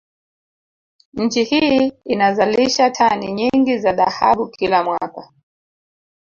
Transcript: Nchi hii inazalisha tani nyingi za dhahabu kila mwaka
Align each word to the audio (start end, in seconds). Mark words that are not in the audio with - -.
Nchi 1.13 1.43
hii 1.43 1.87
inazalisha 2.05 2.89
tani 2.89 3.31
nyingi 3.33 3.77
za 3.79 3.93
dhahabu 3.93 4.47
kila 4.49 4.83
mwaka 4.83 5.33